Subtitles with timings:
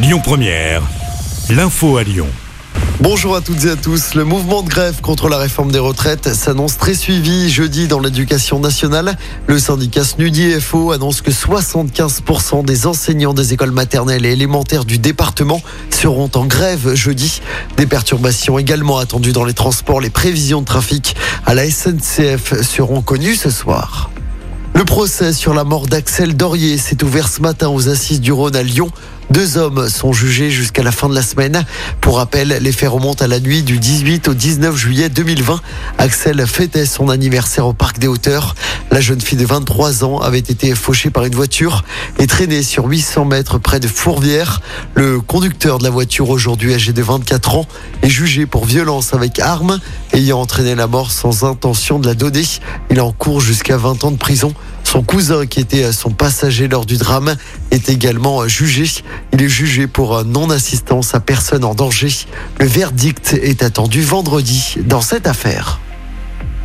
[0.00, 0.82] Lyon Première,
[1.50, 2.28] l'info à Lyon.
[3.00, 4.14] Bonjour à toutes et à tous.
[4.14, 8.60] Le mouvement de grève contre la réforme des retraites s'annonce très suivi jeudi dans l'éducation
[8.60, 9.18] nationale.
[9.48, 14.98] Le syndicat SNUDI FO annonce que 75% des enseignants des écoles maternelles et élémentaires du
[14.98, 17.42] département seront en grève jeudi.
[17.76, 20.00] Des perturbations également attendues dans les transports.
[20.00, 24.10] Les prévisions de trafic à la SNCF seront connues ce soir.
[24.74, 28.54] Le procès sur la mort d'Axel Dorier s'est ouvert ce matin aux assises du Rhône
[28.54, 28.92] à Lyon.
[29.30, 31.66] Deux hommes sont jugés jusqu'à la fin de la semaine.
[32.00, 35.60] Pour rappel, les faits remontent à la nuit du 18 au 19 juillet 2020.
[35.98, 38.54] Axel fêtait son anniversaire au Parc des Hauteurs.
[38.90, 41.84] La jeune fille de 23 ans avait été fauchée par une voiture
[42.18, 44.62] et traînée sur 800 mètres près de Fourvière.
[44.94, 47.66] Le conducteur de la voiture, aujourd'hui âgé de 24 ans,
[48.02, 49.78] est jugé pour violence avec arme
[50.14, 52.44] ayant entraîné la mort sans intention de la donner.
[52.90, 54.54] Il en court jusqu'à 20 ans de prison.
[54.90, 57.36] Son cousin, qui était son passager lors du drame,
[57.70, 58.90] est également jugé.
[59.34, 62.08] Il est jugé pour non-assistance à personne en danger.
[62.58, 65.78] Le verdict est attendu vendredi dans cette affaire.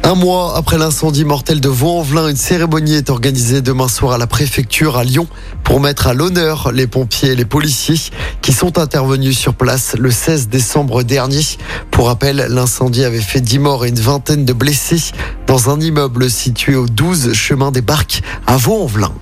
[0.05, 4.27] Un mois après l'incendie mortel de Vaux-en-Velin, une cérémonie est organisée demain soir à la
[4.27, 5.27] préfecture à Lyon
[5.63, 10.11] pour mettre à l'honneur les pompiers et les policiers qui sont intervenus sur place le
[10.11, 11.41] 16 décembre dernier.
[11.89, 15.13] Pour rappel, l'incendie avait fait 10 morts et une vingtaine de blessés
[15.47, 19.13] dans un immeuble situé au 12 chemin des Barques à Vaux-en-Velin.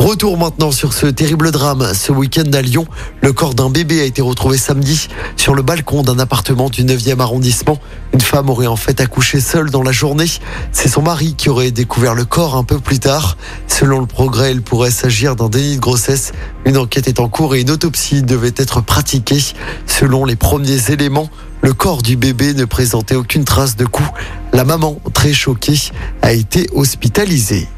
[0.00, 1.92] Retour maintenant sur ce terrible drame.
[1.92, 2.86] Ce week-end à Lyon,
[3.20, 7.20] le corps d'un bébé a été retrouvé samedi sur le balcon d'un appartement du 9e
[7.20, 7.78] arrondissement.
[8.14, 10.24] Une femme aurait en fait accouché seule dans la journée.
[10.72, 13.36] C'est son mari qui aurait découvert le corps un peu plus tard.
[13.66, 16.32] Selon le progrès, il pourrait s'agir d'un déni de grossesse.
[16.64, 19.42] Une enquête est en cours et une autopsie devait être pratiquée.
[19.84, 21.28] Selon les premiers éléments,
[21.60, 24.08] le corps du bébé ne présentait aucune trace de coup.
[24.54, 25.78] La maman, très choquée,
[26.22, 27.68] a été hospitalisée.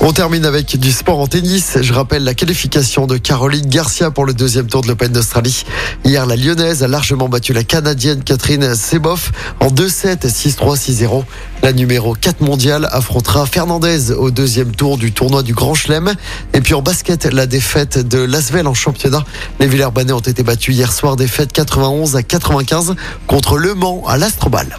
[0.00, 1.76] On termine avec du sport en tennis.
[1.80, 5.64] Je rappelle la qualification de Caroline Garcia pour le deuxième tour de l'Open d'Australie.
[6.04, 11.24] Hier, la Lyonnaise a largement battu la Canadienne Catherine Seboff en 2-7, 6-3, 6-0.
[11.64, 16.14] La numéro 4 mondiale affrontera Fernandez au deuxième tour du tournoi du Grand Chelem.
[16.54, 19.24] Et puis en basket, la défaite de Lasvel en championnat.
[19.58, 22.94] Les Villers-Banais ont été battus hier soir, défaite 91 à 95
[23.26, 24.78] contre Le Mans à l'Astrobal.